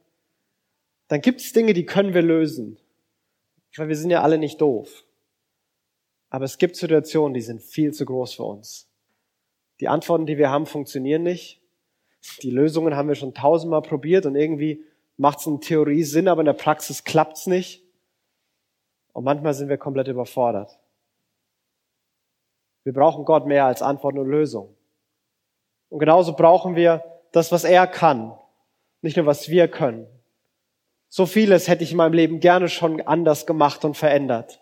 [1.09, 2.79] dann gibt es Dinge, die können wir lösen.
[3.75, 5.03] Weil wir sind ja alle nicht doof.
[6.31, 8.87] Aber es gibt Situationen, die sind viel zu groß für uns.
[9.79, 11.61] Die Antworten, die wir haben, funktionieren nicht.
[12.41, 14.83] Die Lösungen haben wir schon tausendmal probiert und irgendwie
[15.17, 17.84] macht es in Theorie Sinn, aber in der Praxis klappt es nicht.
[19.15, 20.77] Und manchmal sind wir komplett überfordert.
[22.83, 24.75] Wir brauchen Gott mehr als Antworten und Lösungen.
[25.87, 27.01] Und genauso brauchen wir
[27.31, 28.37] das, was er kann,
[29.01, 30.05] nicht nur was wir können.
[31.07, 34.61] So vieles hätte ich in meinem Leben gerne schon anders gemacht und verändert.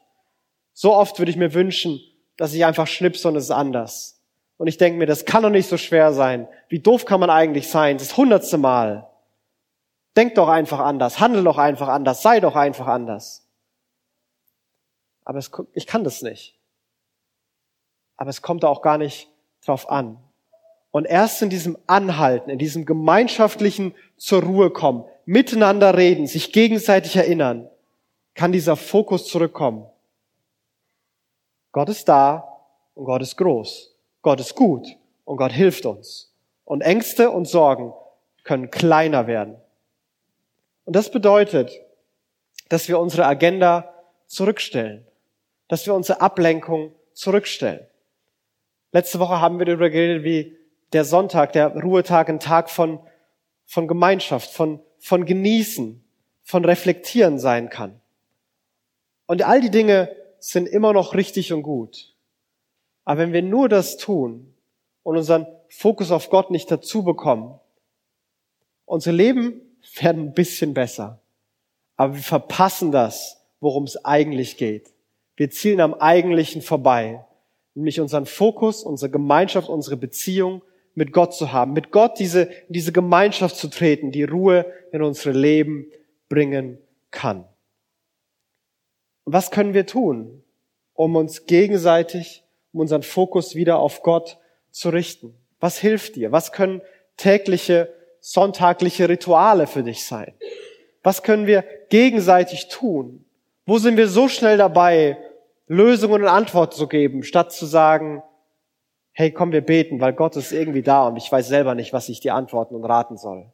[0.73, 1.99] So oft würde ich mir wünschen,
[2.37, 4.21] dass ich einfach schnipse und es ist anders.
[4.57, 6.47] Und ich denke mir, das kann doch nicht so schwer sein.
[6.69, 7.97] Wie doof kann man eigentlich sein?
[7.97, 9.09] Das hundertste Mal.
[10.15, 13.42] Denk doch einfach anders, handel doch einfach anders, sei doch einfach anders.
[15.25, 16.57] Aber es, ich kann das nicht.
[18.17, 19.29] Aber es kommt auch gar nicht
[19.65, 20.17] drauf an.
[20.91, 27.15] Und erst in diesem Anhalten, in diesem gemeinschaftlichen zur Ruhe kommen, miteinander reden, sich gegenseitig
[27.15, 27.69] erinnern,
[28.35, 29.85] kann dieser Fokus zurückkommen.
[31.71, 32.59] Gott ist da
[32.93, 33.95] und Gott ist groß.
[34.21, 34.87] Gott ist gut
[35.25, 36.31] und Gott hilft uns.
[36.65, 37.93] Und Ängste und Sorgen
[38.43, 39.55] können kleiner werden.
[40.85, 41.71] Und das bedeutet,
[42.69, 43.93] dass wir unsere Agenda
[44.27, 45.05] zurückstellen,
[45.67, 47.85] dass wir unsere Ablenkung zurückstellen.
[48.91, 50.57] Letzte Woche haben wir darüber geredet, wie
[50.93, 52.99] der Sonntag, der Ruhetag, ein Tag von,
[53.65, 56.03] von Gemeinschaft, von, von Genießen,
[56.43, 57.99] von Reflektieren sein kann.
[59.25, 62.13] Und all die Dinge sind immer noch richtig und gut.
[63.05, 64.53] Aber wenn wir nur das tun
[65.01, 67.59] und unseren Fokus auf Gott nicht dazu bekommen,
[68.85, 69.61] unsere Leben
[69.95, 71.19] werden ein bisschen besser.
[71.95, 74.92] Aber wir verpassen das, worum es eigentlich geht.
[75.35, 77.25] Wir zielen am Eigentlichen vorbei,
[77.73, 80.61] nämlich unseren Fokus, unsere Gemeinschaft, unsere Beziehung
[80.95, 85.35] mit Gott zu haben, mit Gott diese, diese Gemeinschaft zu treten, die Ruhe in unsere
[85.35, 85.87] Leben
[86.29, 86.77] bringen
[87.09, 87.45] kann.
[89.25, 90.43] Was können wir tun,
[90.93, 94.37] um uns gegenseitig, um unseren Fokus wieder auf Gott
[94.69, 95.33] zu richten?
[95.59, 96.31] Was hilft dir?
[96.31, 96.81] Was können
[97.17, 100.33] tägliche sonntagliche Rituale für dich sein?
[101.01, 103.25] Was können wir gegenseitig tun?
[103.65, 105.17] Wo sind wir so schnell dabei,
[105.67, 108.21] Lösungen und Antworten zu geben, statt zu sagen,
[109.13, 112.09] hey, komm, wir beten, weil Gott ist irgendwie da und ich weiß selber nicht, was
[112.09, 113.51] ich dir antworten und raten soll.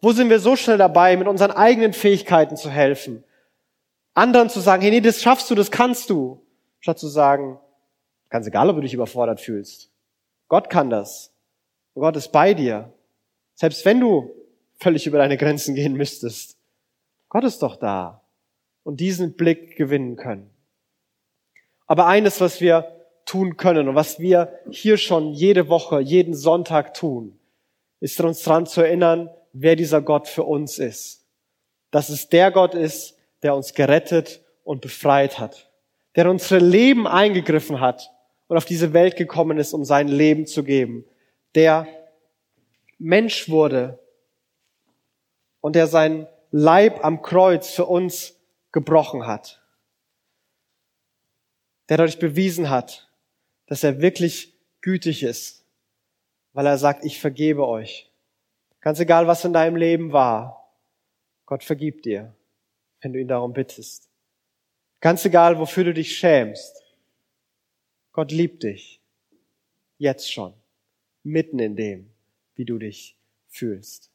[0.00, 3.24] Wo sind wir so schnell dabei, mit unseren eigenen Fähigkeiten zu helfen?
[4.14, 6.44] Anderen zu sagen, hey, nee, das schaffst du, das kannst du.
[6.80, 7.58] Statt zu sagen,
[8.28, 9.90] ganz egal, ob du dich überfordert fühlst.
[10.48, 11.32] Gott kann das.
[11.94, 12.92] Und Gott ist bei dir.
[13.54, 14.30] Selbst wenn du
[14.80, 16.58] völlig über deine Grenzen gehen müsstest.
[17.28, 18.21] Gott ist doch da.
[18.84, 20.50] Und diesen Blick gewinnen können.
[21.86, 26.94] Aber eines, was wir tun können und was wir hier schon jede Woche, jeden Sonntag
[26.94, 27.38] tun,
[28.00, 31.24] ist uns daran zu erinnern, wer dieser Gott für uns ist.
[31.90, 35.70] Dass es der Gott ist, der uns gerettet und befreit hat.
[36.16, 38.10] Der in unsere Leben eingegriffen hat
[38.48, 41.04] und auf diese Welt gekommen ist, um sein Leben zu geben.
[41.54, 41.86] Der
[42.98, 43.98] Mensch wurde
[45.60, 48.38] und der sein Leib am Kreuz für uns
[48.72, 49.62] gebrochen hat.
[51.88, 53.10] Der dadurch bewiesen hat,
[53.66, 55.64] dass er wirklich gütig ist,
[56.52, 58.10] weil er sagt, ich vergebe euch.
[58.80, 60.74] Ganz egal, was in deinem Leben war,
[61.46, 62.34] Gott vergibt dir,
[63.00, 64.08] wenn du ihn darum bittest.
[65.00, 66.82] Ganz egal, wofür du dich schämst,
[68.12, 69.00] Gott liebt dich.
[69.98, 70.54] Jetzt schon.
[71.22, 72.10] Mitten in dem,
[72.54, 73.16] wie du dich
[73.48, 74.10] fühlst.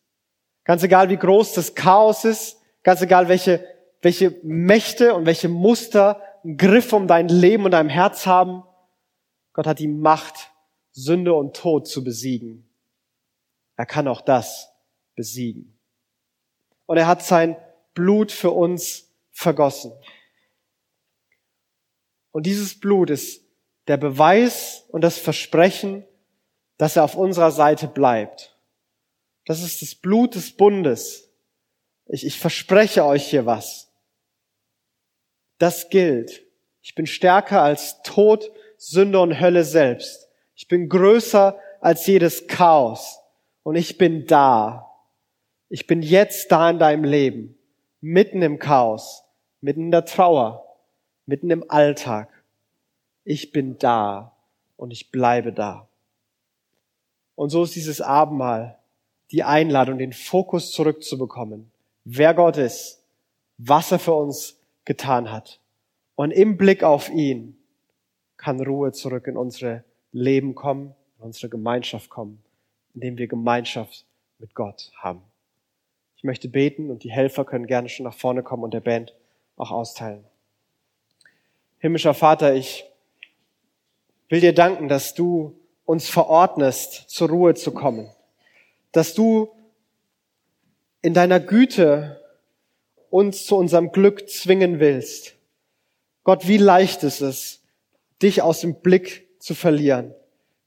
[0.64, 3.66] Ganz egal, wie groß das Chaos ist, ganz egal, welche,
[4.02, 8.64] welche Mächte und welche Muster einen Griff um dein Leben und dein Herz haben,
[9.54, 10.52] Gott hat die Macht,
[10.92, 12.70] Sünde und Tod zu besiegen.
[13.76, 14.70] Er kann auch das
[15.16, 15.78] besiegen.
[16.86, 17.58] Und er hat sein
[17.94, 19.92] Blut für uns vergossen.
[22.32, 23.44] Und dieses Blut ist
[23.88, 26.06] der Beweis und das Versprechen,
[26.78, 28.56] dass er auf unserer Seite bleibt.
[29.46, 31.30] Das ist das Blut des Bundes.
[32.06, 33.87] Ich, ich verspreche euch hier was.
[35.58, 36.44] Das gilt.
[36.82, 40.30] Ich bin stärker als Tod Sünde und Hölle selbst.
[40.56, 43.20] Ich bin größer als jedes Chaos.
[43.64, 44.92] Und ich bin da.
[45.70, 47.58] Ich bin jetzt da in deinem Leben,
[48.00, 49.24] mitten im Chaos,
[49.60, 50.78] mitten in der Trauer,
[51.26, 52.30] mitten im Alltag.
[53.26, 54.34] Ich bin da
[54.78, 55.90] und ich bleibe da.
[57.36, 58.78] Und so ist dieses Abendmahl
[59.32, 61.70] die Einladung, den Fokus zurückzubekommen,
[62.06, 63.04] wer Gott ist,
[63.58, 64.57] was er für uns
[64.88, 65.60] getan hat.
[66.16, 67.58] Und im Blick auf ihn
[68.38, 69.84] kann Ruhe zurück in unsere
[70.14, 72.42] Leben kommen, in unsere Gemeinschaft kommen,
[72.94, 74.06] indem wir Gemeinschaft
[74.40, 75.22] mit Gott haben.
[76.16, 79.14] Ich möchte beten und die Helfer können gerne schon nach vorne kommen und der Band
[79.58, 80.24] auch austeilen.
[81.80, 82.86] Himmlischer Vater, ich
[84.30, 88.10] will dir danken, dass du uns verordnest, zur Ruhe zu kommen,
[88.94, 89.50] dass du
[91.02, 92.22] in deiner Güte
[93.10, 95.36] uns zu unserem Glück zwingen willst.
[96.24, 97.62] Gott, wie leicht ist es,
[98.22, 100.14] dich aus dem Blick zu verlieren.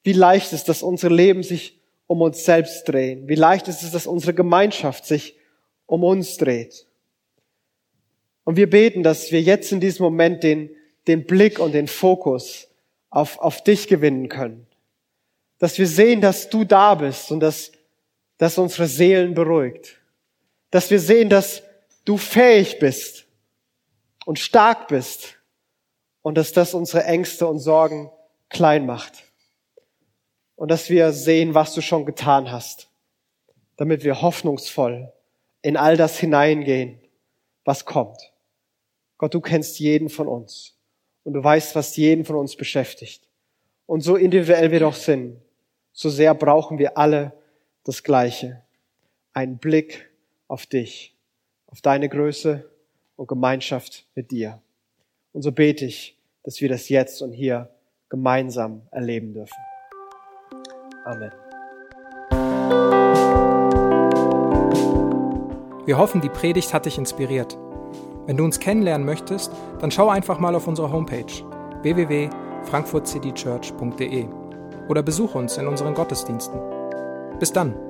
[0.03, 3.29] Wie leicht ist, dass unsere Leben sich um uns selbst drehen.
[3.29, 5.37] Wie leicht ist es, dass unsere Gemeinschaft sich
[5.87, 6.87] um uns dreht.
[8.45, 10.71] Und wir beten, dass wir jetzt in diesem Moment den,
[11.07, 12.69] den Blick und den Fokus
[13.11, 14.67] auf, auf dich gewinnen können.
[15.59, 17.71] Dass wir sehen, dass du da bist und dass,
[18.39, 20.01] dass unsere Seelen beruhigt.
[20.71, 21.63] Dass wir sehen, dass
[22.05, 23.27] du fähig bist
[24.27, 25.39] und stark bist
[26.23, 28.11] und dass das unsere Ängste und Sorgen
[28.49, 29.25] klein macht.
[30.57, 32.89] Und dass wir sehen, was du schon getan hast,
[33.77, 35.13] damit wir hoffnungsvoll
[35.63, 37.01] in all das hineingehen,
[37.65, 38.33] was kommt.
[39.17, 40.77] Gott, du kennst jeden von uns
[41.25, 43.29] und du weißt, was jeden von uns beschäftigt.
[43.87, 45.41] Und so individuell wir doch sind,
[45.93, 47.33] so sehr brauchen wir alle
[47.85, 48.63] das Gleiche.
[49.33, 50.11] Ein Blick
[50.49, 51.15] auf dich,
[51.71, 52.69] auf deine Größe
[53.17, 54.61] und Gemeinschaft mit dir.
[55.33, 57.71] Und so bete ich, dass wir das jetzt und hier
[58.09, 59.57] gemeinsam erleben dürfen.
[61.05, 61.31] Amen.
[65.87, 67.57] Wir hoffen, die Predigt hat dich inspiriert.
[68.27, 69.51] Wenn du uns kennenlernen möchtest,
[69.81, 71.25] dann schau einfach mal auf unsere Homepage
[71.83, 74.27] www.frankfurtcitychurch.de
[74.89, 76.61] oder besuche uns in unseren Gottesdiensten.
[77.39, 77.90] Bis dann!